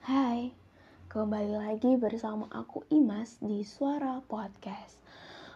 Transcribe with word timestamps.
Hai, 0.00 0.48
kembali 1.12 1.60
lagi 1.60 1.92
bersama 2.00 2.48
aku 2.48 2.88
Imas 2.88 3.36
di 3.44 3.60
Suara 3.68 4.24
Podcast. 4.24 4.96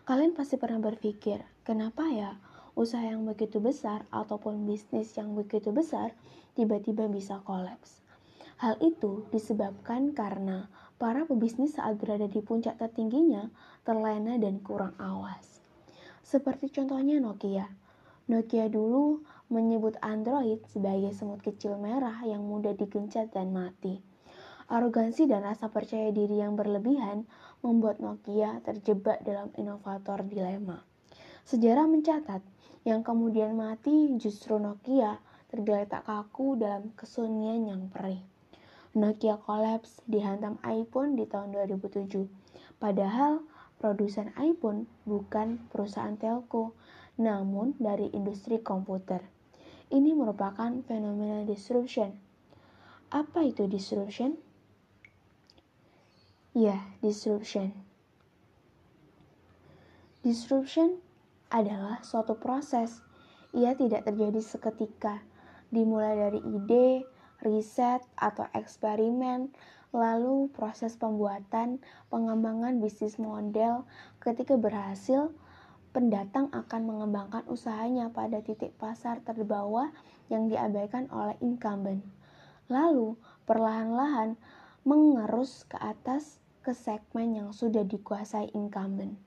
Kalian 0.04 0.36
pasti 0.36 0.60
pernah 0.60 0.84
berpikir, 0.84 1.40
kenapa 1.64 2.04
ya 2.12 2.36
usaha 2.76 3.00
yang 3.00 3.24
begitu 3.24 3.56
besar 3.56 4.04
ataupun 4.12 4.68
bisnis 4.68 5.16
yang 5.16 5.32
begitu 5.32 5.72
besar 5.72 6.12
tiba-tiba 6.60 7.08
bisa 7.08 7.40
kolaps? 7.40 8.04
Hal 8.60 8.76
itu 8.84 9.24
disebabkan 9.32 10.12
karena 10.12 10.68
para 11.00 11.24
pebisnis 11.24 11.80
saat 11.80 11.96
berada 11.96 12.28
di 12.28 12.44
puncak 12.44 12.76
tertingginya 12.76 13.48
terlena 13.80 14.36
dan 14.36 14.60
kurang 14.60 14.92
awas. 15.00 15.64
Seperti 16.20 16.68
contohnya 16.68 17.16
Nokia. 17.16 17.64
Nokia 18.28 18.68
dulu 18.68 19.24
menyebut 19.48 19.96
Android 20.04 20.60
sebagai 20.68 21.16
semut 21.16 21.40
kecil 21.40 21.80
merah 21.80 22.20
yang 22.28 22.44
mudah 22.44 22.76
digencet 22.76 23.32
dan 23.32 23.48
mati. 23.48 24.12
Arogansi 24.64 25.28
dan 25.28 25.44
rasa 25.44 25.68
percaya 25.68 26.08
diri 26.08 26.40
yang 26.40 26.56
berlebihan 26.56 27.28
membuat 27.60 28.00
Nokia 28.00 28.64
terjebak 28.64 29.20
dalam 29.20 29.52
inovator 29.60 30.24
dilema. 30.24 30.80
Sejarah 31.44 31.84
mencatat, 31.84 32.40
yang 32.84 33.04
kemudian 33.04 33.56
mati 33.56 34.12
justru 34.16 34.56
Nokia 34.56 35.20
tergeletak 35.52 36.04
kaku 36.08 36.56
dalam 36.56 36.92
kesunyian 36.96 37.68
yang 37.68 37.82
perih. 37.92 38.20
Nokia 38.94 39.40
kolaps 39.40 40.04
dihantam 40.06 40.60
iPhone 40.62 41.16
di 41.16 41.26
tahun 41.26 41.50
2007. 41.52 42.28
Padahal 42.78 43.42
produsen 43.80 44.30
iPhone 44.38 44.86
bukan 45.08 45.60
perusahaan 45.72 46.14
telco, 46.14 46.76
namun 47.16 47.74
dari 47.80 48.12
industri 48.12 48.60
komputer. 48.60 49.24
Ini 49.88 50.14
merupakan 50.16 50.70
fenomena 50.84 51.42
disruption. 51.42 52.16
Apa 53.12 53.44
itu 53.46 53.64
disruption? 53.68 54.43
Ya, 56.54 56.78
disruption. 57.02 57.74
Disruption 60.22 61.02
adalah 61.50 61.98
suatu 62.06 62.38
proses. 62.38 63.02
Ia 63.50 63.74
tidak 63.74 64.06
terjadi 64.06 64.38
seketika, 64.38 65.18
dimulai 65.74 66.14
dari 66.14 66.38
ide, 66.46 67.10
riset, 67.42 68.06
atau 68.14 68.46
eksperimen, 68.54 69.50
lalu 69.90 70.46
proses 70.54 70.94
pembuatan, 70.94 71.82
pengembangan 72.14 72.78
bisnis 72.78 73.18
model. 73.18 73.82
Ketika 74.22 74.54
berhasil, 74.54 75.34
pendatang 75.90 76.54
akan 76.54 76.86
mengembangkan 76.86 77.42
usahanya 77.50 78.14
pada 78.14 78.38
titik 78.46 78.70
pasar 78.78 79.18
terbawah 79.26 79.90
yang 80.30 80.46
diabaikan 80.46 81.10
oleh 81.10 81.34
incumbent. 81.42 82.06
Lalu, 82.70 83.18
perlahan-lahan 83.42 84.38
mengerus 84.86 85.66
ke 85.66 85.82
atas 85.82 86.43
ke 86.64 86.72
segmen 86.72 87.36
yang 87.36 87.52
sudah 87.52 87.84
dikuasai 87.84 88.48
incumbent. 88.56 89.20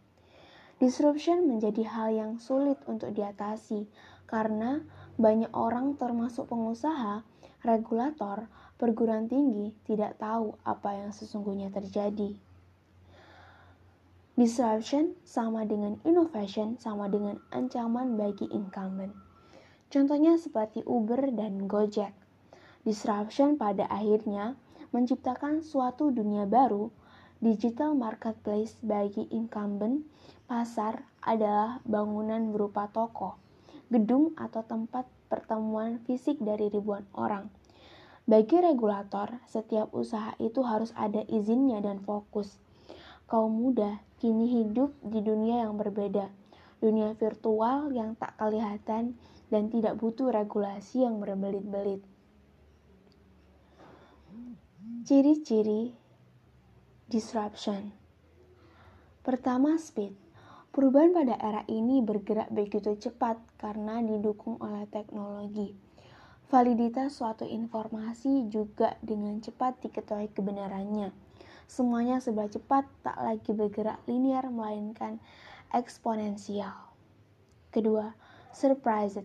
Disruption 0.82 1.46
menjadi 1.46 1.86
hal 1.86 2.10
yang 2.14 2.32
sulit 2.42 2.82
untuk 2.90 3.14
diatasi 3.14 3.86
karena 4.26 4.82
banyak 5.22 5.54
orang 5.54 5.94
termasuk 5.98 6.50
pengusaha, 6.50 7.22
regulator, 7.62 8.50
perguruan 8.82 9.30
tinggi 9.30 9.74
tidak 9.86 10.18
tahu 10.22 10.58
apa 10.66 10.98
yang 10.98 11.10
sesungguhnya 11.14 11.70
terjadi. 11.74 12.38
Disruption 14.38 15.18
sama 15.26 15.66
dengan 15.66 15.98
innovation 16.06 16.78
sama 16.78 17.10
dengan 17.10 17.42
ancaman 17.50 18.22
bagi 18.22 18.46
incumbent. 18.54 19.18
Contohnya 19.90 20.38
seperti 20.38 20.86
Uber 20.86 21.34
dan 21.34 21.66
Gojek. 21.66 22.14
Disruption 22.86 23.58
pada 23.58 23.90
akhirnya 23.90 24.54
menciptakan 24.94 25.66
suatu 25.66 26.14
dunia 26.14 26.46
baru, 26.46 26.94
digital 27.40 27.94
marketplace 27.94 28.78
bagi 28.84 29.26
incumbent. 29.34 30.06
Pasar 30.48 31.04
adalah 31.20 31.84
bangunan 31.84 32.56
berupa 32.56 32.88
toko, 32.88 33.36
gedung 33.92 34.32
atau 34.40 34.64
tempat 34.64 35.08
pertemuan 35.28 36.00
fisik 36.08 36.40
dari 36.40 36.72
ribuan 36.72 37.04
orang 37.12 37.52
bagi 38.28 38.60
regulator, 38.60 39.40
setiap 39.48 39.96
usaha 39.96 40.36
itu 40.44 40.60
harus 40.60 40.92
ada 41.00 41.24
izinnya 41.32 41.80
dan 41.80 42.04
fokus. 42.04 42.60
Kaum 43.24 43.56
muda 43.56 44.04
kini 44.20 44.52
hidup 44.52 44.92
di 45.00 45.24
dunia 45.24 45.64
yang 45.64 45.80
berbeda, 45.80 46.28
dunia 46.84 47.16
virtual 47.16 47.88
yang 47.96 48.20
tak 48.20 48.36
kelihatan 48.36 49.16
dan 49.48 49.72
tidak 49.72 49.96
butuh 49.96 50.28
regulasi 50.28 51.08
yang 51.08 51.24
berbelit-belit. 51.24 52.04
Ciri-ciri 55.08 55.96
disruption 57.08 57.92
Pertama, 59.24 59.76
speed. 59.76 60.16
Perubahan 60.72 61.12
pada 61.12 61.36
era 61.40 61.64
ini 61.68 62.00
bergerak 62.00 62.48
begitu 62.54 62.96
cepat 62.96 63.40
karena 63.60 64.00
didukung 64.00 64.56
oleh 64.64 64.88
teknologi 64.88 65.88
Validitas 66.48 67.20
suatu 67.20 67.44
informasi 67.44 68.48
juga 68.48 68.96
dengan 69.04 69.44
cepat 69.44 69.84
diketahui 69.84 70.32
kebenarannya. 70.32 71.12
Semuanya 71.68 72.24
serba 72.24 72.48
cepat, 72.48 72.88
tak 73.04 73.20
lagi 73.20 73.52
bergerak 73.52 74.00
linear 74.08 74.48
melainkan 74.48 75.20
eksponensial. 75.76 76.72
Kedua, 77.68 78.16
surprise. 78.56 79.20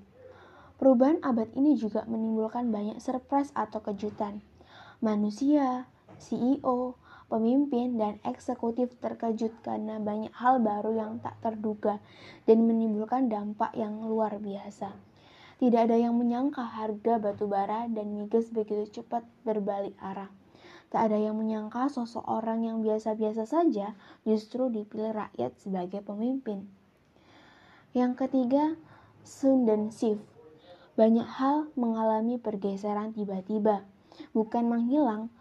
Perubahan 0.83 1.23
abad 1.23 1.47
ini 1.55 1.79
juga 1.79 2.03
menimbulkan 2.11 2.75
banyak 2.75 2.99
surprise 2.99 3.55
atau 3.55 3.79
kejutan. 3.79 4.43
Manusia, 4.99 5.87
CEO, 6.19 6.99
pemimpin, 7.33 7.97
dan 7.97 8.21
eksekutif 8.29 8.93
terkejut 9.01 9.57
karena 9.65 9.97
banyak 9.97 10.29
hal 10.37 10.61
baru 10.61 10.93
yang 10.93 11.13
tak 11.25 11.41
terduga 11.41 11.97
dan 12.45 12.69
menimbulkan 12.69 13.33
dampak 13.33 13.73
yang 13.73 14.05
luar 14.05 14.37
biasa. 14.37 14.93
Tidak 15.57 15.89
ada 15.89 15.97
yang 15.97 16.13
menyangka 16.21 16.61
harga 16.61 17.17
batu 17.17 17.49
bara 17.49 17.89
dan 17.89 18.13
migas 18.13 18.53
begitu 18.53 19.01
cepat 19.01 19.25
berbalik 19.49 19.97
arah. 20.05 20.29
Tak 20.93 21.09
ada 21.09 21.17
yang 21.17 21.41
menyangka 21.41 21.89
sosok 21.89 22.29
orang 22.29 22.69
yang 22.69 22.85
biasa-biasa 22.85 23.49
saja 23.49 23.97
justru 24.29 24.69
dipilih 24.69 25.17
rakyat 25.17 25.57
sebagai 25.57 26.05
pemimpin. 26.05 26.69
Yang 27.97 28.27
ketiga, 28.27 28.77
Sun 29.25 29.65
dan 29.65 29.89
Sif. 29.89 30.21
Banyak 30.99 31.25
hal 31.25 31.73
mengalami 31.81 32.37
pergeseran 32.37 33.17
tiba-tiba, 33.17 33.89
bukan 34.37 34.69
menghilang. 34.69 35.33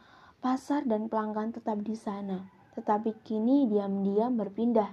Pasar 0.42 0.90
dan 0.90 1.06
pelanggan 1.06 1.54
tetap 1.54 1.86
di 1.86 1.94
sana, 1.94 2.50
tetapi 2.74 3.14
kini 3.22 3.70
diam-diam 3.70 4.34
berpindah 4.42 4.90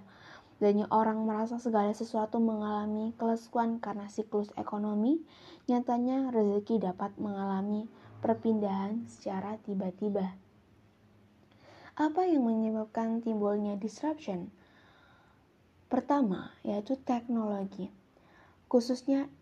banyak 0.60 0.92
orang 0.92 1.24
merasa 1.24 1.56
segala 1.56 1.88
sesuatu 1.96 2.36
mengalami 2.36 3.16
kelesuan 3.16 3.80
karena 3.80 4.12
siklus 4.12 4.52
ekonomi, 4.60 5.24
nyatanya 5.64 6.28
rezeki 6.28 6.84
dapat 6.84 7.16
mengalami 7.16 7.88
perpindahan 8.20 9.08
secara 9.08 9.56
tiba-tiba. 9.64 10.36
Apa 11.96 12.28
yang 12.28 12.44
menyebabkan 12.44 13.24
timbulnya 13.24 13.80
disruption? 13.80 14.52
Pertama, 15.88 16.52
yaitu 16.60 17.00
teknologi. 17.00 17.88
Khususnya 18.68 19.32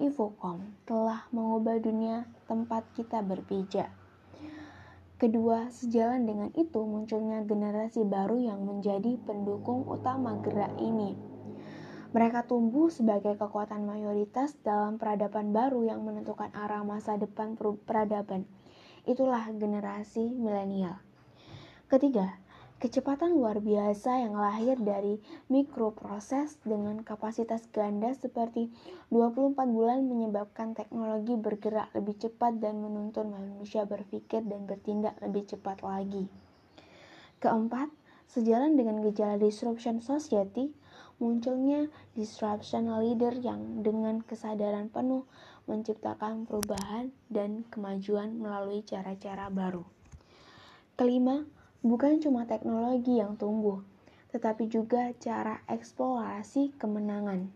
Infocom 0.00 0.64
telah 0.88 1.28
mengubah 1.28 1.76
dunia 1.76 2.24
tempat 2.48 2.88
kita 2.96 3.20
berpijak 3.20 3.92
Kedua, 5.22 5.70
sejalan 5.70 6.26
dengan 6.26 6.50
itu 6.58 6.82
munculnya 6.82 7.46
generasi 7.46 8.02
baru 8.02 8.42
yang 8.42 8.66
menjadi 8.66 9.14
pendukung 9.22 9.86
utama 9.86 10.34
gerak 10.42 10.74
ini. 10.82 11.14
Mereka 12.10 12.50
tumbuh 12.50 12.90
sebagai 12.90 13.38
kekuatan 13.38 13.86
mayoritas 13.86 14.58
dalam 14.66 14.98
peradaban 14.98 15.54
baru 15.54 15.86
yang 15.86 16.02
menentukan 16.02 16.50
arah 16.50 16.82
masa 16.82 17.14
depan 17.22 17.54
peradaban. 17.86 18.50
Itulah 19.06 19.46
generasi 19.54 20.26
milenial. 20.34 20.98
Ketiga, 21.86 22.41
Kecepatan 22.82 23.38
luar 23.38 23.62
biasa 23.62 24.26
yang 24.26 24.34
lahir 24.34 24.74
dari 24.74 25.22
mikroproses 25.46 26.58
dengan 26.66 26.98
kapasitas 27.06 27.70
ganda 27.70 28.10
seperti 28.10 28.74
24 29.06 29.54
bulan 29.70 30.02
menyebabkan 30.02 30.74
teknologi 30.74 31.38
bergerak 31.38 31.94
lebih 31.94 32.18
cepat 32.18 32.58
dan 32.58 32.82
menuntun 32.82 33.30
manusia 33.30 33.86
berpikir 33.86 34.42
dan 34.42 34.66
bertindak 34.66 35.14
lebih 35.22 35.46
cepat 35.46 35.78
lagi. 35.86 36.26
Keempat, 37.38 37.86
sejalan 38.26 38.74
dengan 38.74 38.98
gejala 39.06 39.38
disruption 39.38 40.02
society, 40.02 40.74
munculnya 41.22 41.86
disruption 42.18 42.90
leader 42.98 43.30
yang 43.38 43.86
dengan 43.86 44.26
kesadaran 44.26 44.90
penuh 44.90 45.22
menciptakan 45.70 46.50
perubahan 46.50 47.14
dan 47.30 47.62
kemajuan 47.70 48.42
melalui 48.42 48.82
cara-cara 48.82 49.54
baru. 49.54 49.86
Kelima, 50.98 51.46
Bukan 51.82 52.22
cuma 52.22 52.46
teknologi 52.46 53.18
yang 53.18 53.34
tumbuh, 53.34 53.82
tetapi 54.30 54.70
juga 54.70 55.10
cara 55.18 55.66
eksplorasi 55.66 56.78
kemenangan. 56.78 57.50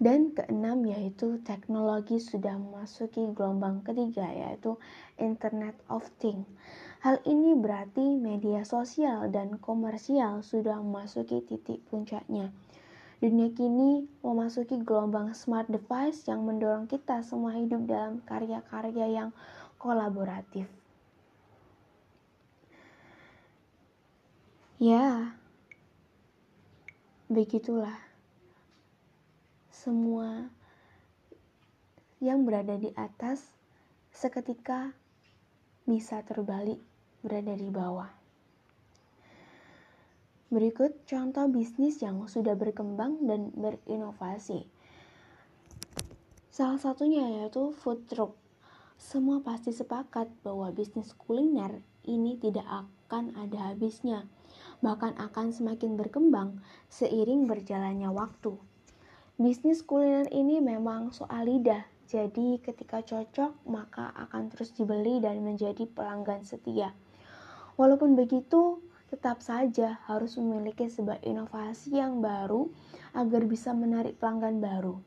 Dan 0.00 0.32
keenam 0.32 0.82
yaitu 0.82 1.38
teknologi 1.44 2.16
sudah 2.18 2.56
memasuki 2.56 3.30
gelombang 3.36 3.84
ketiga 3.86 4.26
yaitu 4.32 4.80
Internet 5.20 5.76
of 5.86 6.08
Things. 6.18 6.48
Hal 7.04 7.20
ini 7.28 7.52
berarti 7.52 8.16
media 8.16 8.64
sosial 8.64 9.28
dan 9.28 9.60
komersial 9.60 10.40
sudah 10.40 10.80
memasuki 10.80 11.44
titik 11.44 11.84
puncaknya. 11.92 12.48
Dunia 13.20 13.52
kini 13.52 14.08
memasuki 14.24 14.80
gelombang 14.80 15.36
smart 15.36 15.68
device 15.68 16.24
yang 16.24 16.48
mendorong 16.48 16.88
kita 16.88 17.20
semua 17.20 17.52
hidup 17.60 17.84
dalam 17.84 18.24
karya-karya 18.24 19.06
yang 19.06 19.30
kolaboratif. 19.76 20.79
Ya, 24.80 25.36
begitulah 27.28 28.00
semua 29.68 30.48
yang 32.16 32.48
berada 32.48 32.80
di 32.80 32.88
atas 32.96 33.44
seketika 34.08 34.96
bisa 35.84 36.24
terbalik 36.24 36.80
berada 37.20 37.52
di 37.60 37.68
bawah. 37.68 38.08
Berikut 40.48 41.04
contoh 41.04 41.44
bisnis 41.52 42.00
yang 42.00 42.24
sudah 42.24 42.56
berkembang 42.56 43.20
dan 43.28 43.52
berinovasi. 43.52 44.64
Salah 46.48 46.80
satunya 46.80 47.28
yaitu 47.28 47.76
food 47.76 48.08
truck. 48.08 48.32
Semua 48.96 49.44
pasti 49.44 49.76
sepakat 49.76 50.32
bahwa 50.40 50.72
bisnis 50.72 51.12
kuliner 51.12 51.84
ini 52.08 52.40
tidak 52.40 52.64
akan 52.64 53.36
ada 53.36 53.76
habisnya, 53.76 54.24
bahkan 54.80 55.16
akan 55.16 55.52
semakin 55.52 55.96
berkembang 55.96 56.60
seiring 56.92 57.48
berjalannya 57.48 58.12
waktu. 58.12 58.56
Bisnis 59.40 59.80
kuliner 59.80 60.28
ini 60.28 60.60
memang 60.60 61.16
soal 61.16 61.48
lidah, 61.48 61.88
jadi 62.04 62.60
ketika 62.60 63.00
cocok 63.00 63.56
maka 63.64 64.12
akan 64.28 64.52
terus 64.52 64.76
dibeli 64.76 65.16
dan 65.24 65.40
menjadi 65.40 65.88
pelanggan 65.88 66.44
setia. 66.44 66.92
Walaupun 67.80 68.12
begitu, 68.18 68.84
tetap 69.08 69.40
saja 69.40 69.98
harus 70.06 70.36
memiliki 70.36 70.86
sebuah 70.86 71.24
inovasi 71.24 71.96
yang 71.96 72.20
baru 72.20 72.68
agar 73.16 73.42
bisa 73.48 73.72
menarik 73.72 74.20
pelanggan 74.20 74.60
baru. 74.60 75.00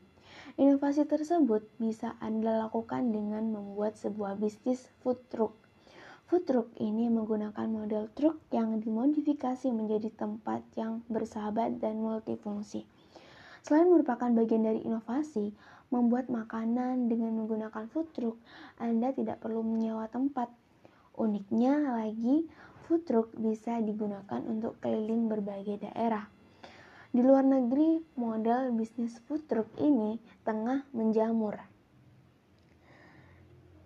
Inovasi 0.57 1.07
tersebut 1.09 1.65
bisa 1.81 2.13
Anda 2.21 2.67
lakukan 2.67 3.09
dengan 3.09 3.49
membuat 3.49 3.97
sebuah 3.97 4.37
bisnis 4.37 4.85
food 5.01 5.17
truck. 5.29 5.55
Food 6.31 6.47
truck 6.47 6.69
ini 6.79 7.11
menggunakan 7.11 7.67
model 7.67 8.07
truk 8.15 8.39
yang 8.55 8.79
dimodifikasi 8.79 9.67
menjadi 9.75 10.07
tempat 10.15 10.63
yang 10.79 11.03
bersahabat 11.11 11.83
dan 11.83 11.99
multifungsi. 11.99 12.87
Selain 13.63 13.91
merupakan 13.91 14.31
bagian 14.31 14.63
dari 14.63 14.83
inovasi, 14.87 15.51
membuat 15.91 16.31
makanan 16.31 17.11
dengan 17.11 17.37
menggunakan 17.43 17.91
food 17.91 18.07
truck, 18.15 18.37
Anda 18.79 19.11
tidak 19.11 19.43
perlu 19.43 19.61
menyewa 19.61 20.07
tempat. 20.07 20.47
Uniknya 21.13 21.93
lagi, 21.93 22.47
food 22.87 23.05
truck 23.05 23.29
bisa 23.35 23.77
digunakan 23.83 24.41
untuk 24.47 24.79
keliling 24.79 25.27
berbagai 25.27 25.85
daerah. 25.91 26.27
Di 27.13 27.21
luar 27.21 27.45
negeri, 27.45 28.01
model 28.17 28.73
bisnis 28.73 29.21
food 29.29 29.45
truck 29.45 29.69
ini 29.77 30.17
tengah 30.41 30.81
menjamur. 30.97 31.61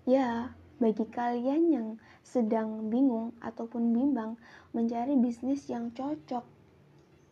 Ya, 0.08 0.56
bagi 0.80 1.04
kalian 1.04 1.64
yang 1.68 1.88
sedang 2.28 2.92
bingung 2.92 3.32
ataupun 3.40 3.96
bimbang 3.96 4.36
mencari 4.76 5.16
bisnis 5.16 5.72
yang 5.72 5.96
cocok 5.96 6.44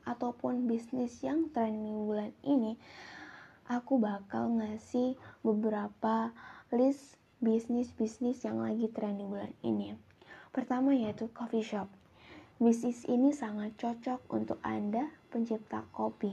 ataupun 0.07 0.69
bisnis 0.69 1.19
yang 1.19 1.51
trending 1.51 2.07
bulan 2.07 2.31
ini, 2.45 2.79
aku 3.67 3.99
bakal 3.99 4.47
ngasih 4.55 5.17
beberapa 5.41 6.31
list 6.71 7.19
bisnis-bisnis 7.43 8.45
yang 8.47 8.63
lagi 8.63 8.87
trending 8.87 9.27
bulan 9.27 9.51
ini. 9.65 9.97
Pertama 10.55 10.95
yaitu 10.95 11.27
coffee 11.35 11.65
shop. 11.65 11.91
Bisnis 12.55 13.03
ini 13.11 13.35
sangat 13.35 13.75
cocok 13.75 14.31
untuk 14.31 14.63
Anda 14.63 15.11
pencipta 15.27 15.83
kopi. 15.91 16.31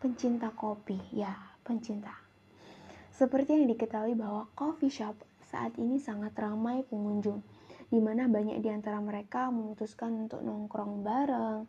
Pencinta 0.00 0.48
kopi, 0.56 0.96
ya, 1.12 1.36
pencinta. 1.60 2.16
Seperti 3.12 3.60
yang 3.60 3.68
diketahui 3.68 4.16
bahwa 4.16 4.48
coffee 4.56 4.88
shop 4.88 5.18
saat 5.44 5.76
ini 5.76 6.00
sangat 6.00 6.32
ramai 6.38 6.86
pengunjung, 6.88 7.44
di 7.88 8.00
mana 8.00 8.28
banyak 8.28 8.60
di 8.60 8.68
antara 8.68 9.00
mereka 9.00 9.48
memutuskan 9.48 10.28
untuk 10.28 10.44
nongkrong 10.44 11.00
bareng, 11.00 11.64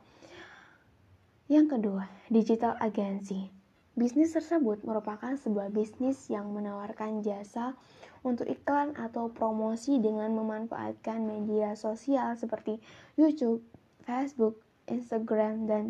yang 1.50 1.66
kedua, 1.66 2.06
digital 2.30 2.78
agency. 2.78 3.50
Bisnis 3.98 4.38
tersebut 4.38 4.86
merupakan 4.86 5.34
sebuah 5.34 5.74
bisnis 5.74 6.30
yang 6.30 6.54
menawarkan 6.54 7.26
jasa 7.26 7.74
untuk 8.22 8.46
iklan 8.46 8.94
atau 8.94 9.34
promosi 9.34 9.98
dengan 9.98 10.30
memanfaatkan 10.38 11.26
media 11.26 11.74
sosial 11.74 12.38
seperti 12.38 12.78
YouTube, 13.18 13.66
Facebook, 14.06 14.62
Instagram, 14.86 15.66
dan 15.66 15.84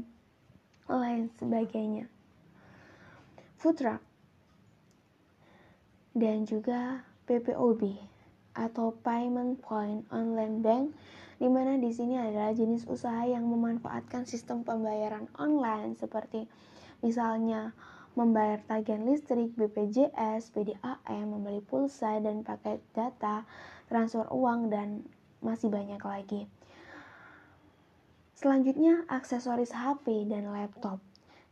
lain 0.87 1.27
sebagainya. 1.35 2.07
Food 3.59 3.83
truck 3.83 4.01
dan 6.15 6.47
juga 6.47 7.03
PPOB 7.27 7.99
atau 8.53 8.95
Payment 9.01 9.59
Point 9.61 10.05
Online 10.13 10.57
Bank 10.63 10.85
di 11.39 11.47
mana 11.47 11.79
di 11.79 11.89
sini 11.95 12.19
adalah 12.19 12.51
jenis 12.51 12.83
usaha 12.89 13.23
yang 13.23 13.47
memanfaatkan 13.47 14.27
sistem 14.27 14.67
pembayaran 14.67 15.31
online 15.39 15.95
seperti 15.95 16.45
misalnya 16.99 17.71
membayar 18.19 18.59
tagihan 18.67 19.07
listrik, 19.07 19.55
BPJS, 19.55 20.51
PDAM, 20.51 21.25
membeli 21.31 21.63
pulsa 21.63 22.19
dan 22.19 22.43
paket 22.43 22.83
data, 22.91 23.47
transfer 23.87 24.27
uang 24.27 24.67
dan 24.67 25.07
masih 25.39 25.71
banyak 25.71 26.01
lagi. 26.03 26.43
Selanjutnya, 28.35 29.03
aksesoris 29.07 29.75
HP 29.75 30.27
dan 30.27 30.51
laptop. 30.51 30.99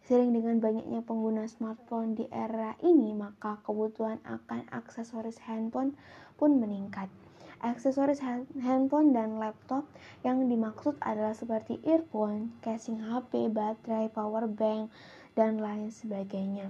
Sering 0.08 0.32
dengan 0.32 0.64
banyaknya 0.64 1.04
pengguna 1.04 1.44
smartphone 1.52 2.16
di 2.16 2.32
era 2.32 2.80
ini, 2.80 3.12
maka 3.12 3.60
kebutuhan 3.68 4.24
akan 4.24 4.64
aksesoris 4.72 5.36
handphone 5.44 6.00
pun 6.38 6.62
meningkat. 6.62 7.10
Aksesoris 7.58 8.22
handphone 8.62 9.18
dan 9.18 9.42
laptop 9.42 9.90
yang 10.22 10.46
dimaksud 10.46 10.94
adalah 11.02 11.34
seperti 11.34 11.82
earphone, 11.82 12.54
casing 12.62 13.02
HP, 13.02 13.50
baterai, 13.50 14.14
power 14.14 14.46
bank, 14.46 14.94
dan 15.34 15.58
lain 15.58 15.90
sebagainya. 15.90 16.70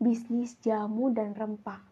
Bisnis 0.00 0.56
jamu 0.64 1.12
dan 1.12 1.36
rempah. 1.36 1.84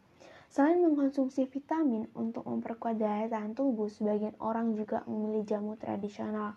Selain 0.48 0.80
mengkonsumsi 0.80 1.44
vitamin 1.44 2.08
untuk 2.16 2.48
memperkuat 2.48 2.96
daya 2.96 3.28
tahan 3.28 3.52
tubuh, 3.52 3.92
sebagian 3.92 4.32
orang 4.40 4.72
juga 4.72 5.04
memilih 5.04 5.44
jamu 5.44 5.76
tradisional. 5.76 6.56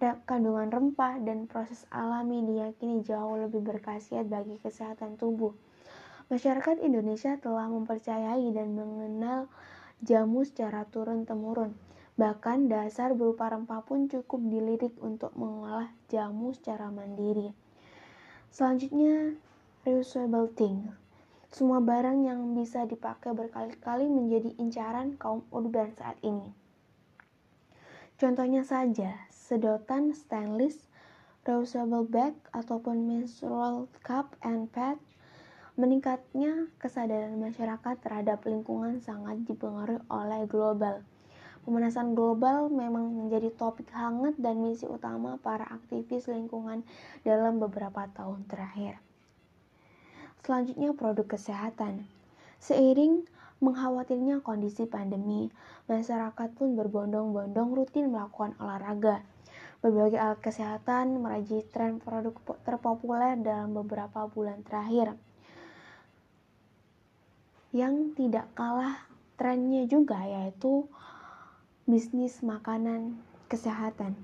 Kandungan 0.00 0.68
rempah 0.68 1.16
dan 1.24 1.48
proses 1.48 1.88
alami 1.88 2.44
diyakini 2.44 3.00
jauh 3.00 3.40
lebih 3.40 3.64
berkhasiat 3.64 4.28
bagi 4.28 4.60
kesehatan 4.60 5.16
tubuh. 5.16 5.56
Masyarakat 6.30 6.78
Indonesia 6.86 7.34
telah 7.42 7.66
mempercayai 7.66 8.54
dan 8.54 8.78
mengenal 8.78 9.50
jamu 9.98 10.46
secara 10.46 10.86
turun-temurun. 10.86 11.74
Bahkan 12.14 12.70
dasar 12.70 13.18
berupa 13.18 13.50
rempah 13.50 13.82
pun 13.82 14.06
cukup 14.06 14.38
dilirik 14.46 14.94
untuk 15.02 15.34
mengolah 15.34 15.90
jamu 16.06 16.54
secara 16.54 16.86
mandiri. 16.94 17.50
Selanjutnya, 18.54 19.34
reusable 19.82 20.46
thing. 20.54 20.94
Semua 21.50 21.82
barang 21.82 22.22
yang 22.22 22.54
bisa 22.54 22.86
dipakai 22.86 23.34
berkali-kali 23.34 24.06
menjadi 24.06 24.54
incaran 24.62 25.18
kaum 25.18 25.42
urban 25.50 25.90
saat 25.98 26.14
ini. 26.22 26.54
Contohnya 28.22 28.62
saja, 28.62 29.26
sedotan 29.34 30.14
stainless, 30.14 30.78
reusable 31.42 32.06
bag, 32.06 32.38
ataupun 32.54 33.02
menstrual 33.02 33.90
cup 34.06 34.38
and 34.46 34.70
pad 34.70 34.94
Meningkatnya 35.78 36.66
kesadaran 36.82 37.38
masyarakat 37.38 38.02
terhadap 38.02 38.42
lingkungan 38.42 38.98
sangat 38.98 39.46
dipengaruhi 39.46 40.02
oleh 40.10 40.42
global. 40.50 41.06
Pemanasan 41.62 42.18
global 42.18 42.66
memang 42.66 43.14
menjadi 43.14 43.54
topik 43.54 43.86
hangat 43.94 44.34
dan 44.42 44.58
misi 44.58 44.90
utama 44.90 45.38
para 45.38 45.62
aktivis 45.70 46.26
lingkungan 46.26 46.82
dalam 47.22 47.62
beberapa 47.62 48.10
tahun 48.10 48.50
terakhir. 48.50 48.98
Selanjutnya 50.42 50.90
produk 50.90 51.38
kesehatan. 51.38 52.02
Seiring 52.58 53.22
mengkhawatirnya 53.62 54.42
kondisi 54.42 54.90
pandemi, 54.90 55.54
masyarakat 55.86 56.50
pun 56.58 56.74
berbondong-bondong 56.74 57.78
rutin 57.78 58.10
melakukan 58.10 58.58
olahraga. 58.58 59.22
Berbagai 59.84 60.18
alat 60.18 60.40
kesehatan 60.42 61.22
meraji 61.22 61.62
tren 61.70 62.02
produk 62.02 62.34
terpopuler 62.66 63.38
dalam 63.38 63.70
beberapa 63.70 64.26
bulan 64.26 64.66
terakhir 64.66 65.14
yang 67.70 68.18
tidak 68.18 68.50
kalah 68.58 69.06
trennya 69.38 69.86
juga 69.86 70.18
yaitu 70.26 70.90
bisnis 71.86 72.42
makanan 72.42 73.18
kesehatan. 73.46 74.18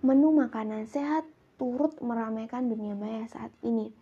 Menu 0.00 0.32
makanan 0.32 0.88
sehat 0.88 1.28
turut 1.60 1.92
meramaikan 2.00 2.70
dunia 2.70 2.96
maya 2.96 3.28
saat 3.28 3.52
ini. 3.60 3.92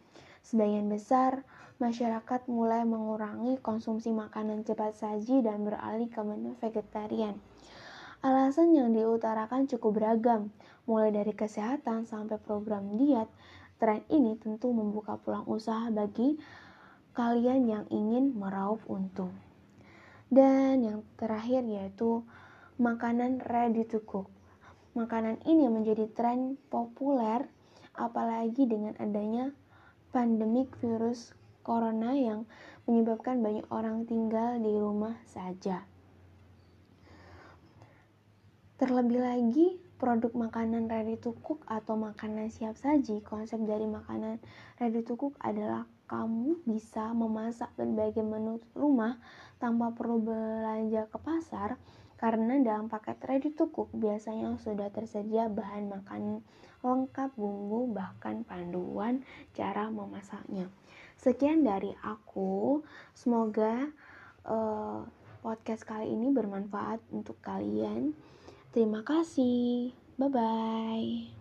Sebagian 0.46 0.86
besar 0.86 1.42
masyarakat 1.82 2.46
mulai 2.46 2.86
mengurangi 2.86 3.58
konsumsi 3.58 4.14
makanan 4.14 4.62
cepat 4.62 4.94
saji 4.94 5.42
dan 5.42 5.66
beralih 5.66 6.06
ke 6.06 6.20
menu 6.22 6.54
vegetarian. 6.62 7.34
Alasan 8.18 8.74
yang 8.74 8.90
diutarakan 8.90 9.70
cukup 9.70 10.02
beragam, 10.02 10.50
mulai 10.90 11.14
dari 11.14 11.30
kesehatan 11.30 12.02
sampai 12.02 12.38
program 12.42 12.98
diet. 12.98 13.30
Tren 13.78 14.02
ini 14.10 14.34
tentu 14.34 14.74
membuka 14.74 15.14
peluang 15.22 15.46
usaha 15.46 15.86
bagi 15.94 16.34
kalian 17.18 17.66
yang 17.66 17.84
ingin 17.90 18.30
meraup 18.38 18.78
untung. 18.86 19.34
Dan 20.30 20.86
yang 20.86 21.02
terakhir 21.18 21.66
yaitu 21.66 22.22
makanan 22.78 23.42
ready 23.50 23.82
to 23.82 23.98
cook. 24.06 24.30
Makanan 24.94 25.42
ini 25.42 25.66
menjadi 25.66 26.06
tren 26.14 26.54
populer 26.70 27.50
apalagi 27.98 28.70
dengan 28.70 28.94
adanya 29.02 29.50
pandemik 30.14 30.78
virus 30.78 31.34
corona 31.66 32.14
yang 32.14 32.46
menyebabkan 32.86 33.42
banyak 33.42 33.66
orang 33.74 34.06
tinggal 34.06 34.54
di 34.62 34.78
rumah 34.78 35.18
saja. 35.26 35.82
Terlebih 38.78 39.18
lagi, 39.18 39.66
produk 39.98 40.30
makanan 40.38 40.86
ready 40.86 41.18
to 41.18 41.34
cook 41.42 41.66
atau 41.66 41.98
makanan 41.98 42.46
siap 42.46 42.78
saji, 42.78 43.18
konsep 43.26 43.58
dari 43.66 43.90
makanan 43.90 44.38
ready 44.78 45.02
to 45.02 45.18
cook 45.18 45.34
adalah 45.42 45.82
kamu 46.08 46.64
bisa 46.64 47.12
memasak 47.12 47.68
berbagai 47.76 48.24
menu 48.24 48.58
rumah 48.72 49.20
tanpa 49.60 49.92
perlu 49.92 50.24
belanja 50.24 51.04
ke 51.12 51.18
pasar 51.20 51.76
karena 52.18 52.58
dalam 52.58 52.90
paket 52.90 53.20
ready 53.30 53.50
to 53.54 53.70
cook 53.70 53.92
biasanya 53.94 54.58
sudah 54.58 54.90
tersedia 54.90 55.46
bahan 55.46 55.86
makanan 55.86 56.42
lengkap 56.82 57.30
bumbu 57.38 57.90
bahkan 57.94 58.42
panduan 58.42 59.22
cara 59.54 59.90
memasaknya. 59.90 60.70
Sekian 61.18 61.66
dari 61.66 61.90
aku. 62.02 62.82
Semoga 63.14 63.90
uh, 64.46 65.02
podcast 65.42 65.82
kali 65.86 66.14
ini 66.14 66.30
bermanfaat 66.30 67.02
untuk 67.10 67.38
kalian. 67.42 68.14
Terima 68.70 69.02
kasih. 69.02 69.90
Bye 70.18 70.30
bye. 70.30 71.37